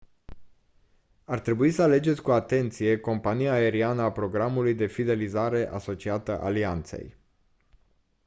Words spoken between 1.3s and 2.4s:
trebui să alegeți cu